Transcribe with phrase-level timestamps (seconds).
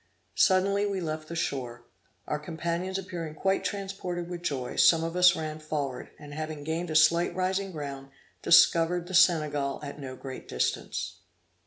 [0.39, 1.85] Suddenly we left the shore.
[2.25, 6.89] Our companions appearing quite transported with joy, some of us ran forward, and having gained
[6.89, 8.09] a slight rising ground,
[8.41, 11.19] discovered the Senegal at no great distance.